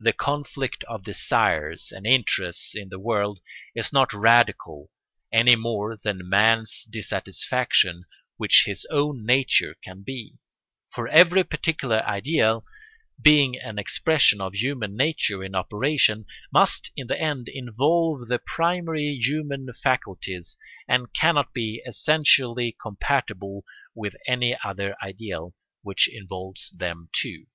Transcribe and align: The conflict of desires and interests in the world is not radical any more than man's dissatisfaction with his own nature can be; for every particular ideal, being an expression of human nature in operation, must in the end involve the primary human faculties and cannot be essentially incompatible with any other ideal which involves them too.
The 0.00 0.12
conflict 0.12 0.82
of 0.88 1.04
desires 1.04 1.92
and 1.94 2.04
interests 2.04 2.74
in 2.74 2.88
the 2.88 2.98
world 2.98 3.38
is 3.76 3.92
not 3.92 4.12
radical 4.12 4.90
any 5.30 5.54
more 5.54 5.96
than 5.96 6.28
man's 6.28 6.82
dissatisfaction 6.90 8.02
with 8.36 8.50
his 8.64 8.84
own 8.90 9.24
nature 9.24 9.76
can 9.84 10.02
be; 10.02 10.38
for 10.92 11.06
every 11.06 11.44
particular 11.44 12.02
ideal, 12.04 12.64
being 13.22 13.56
an 13.56 13.78
expression 13.78 14.40
of 14.40 14.52
human 14.52 14.96
nature 14.96 15.44
in 15.44 15.54
operation, 15.54 16.24
must 16.52 16.90
in 16.96 17.06
the 17.06 17.16
end 17.16 17.48
involve 17.48 18.26
the 18.26 18.40
primary 18.40 19.14
human 19.22 19.72
faculties 19.74 20.58
and 20.88 21.14
cannot 21.14 21.54
be 21.54 21.80
essentially 21.86 22.70
incompatible 22.76 23.64
with 23.94 24.16
any 24.26 24.56
other 24.64 24.96
ideal 25.04 25.54
which 25.82 26.08
involves 26.12 26.70
them 26.70 27.10
too. 27.12 27.46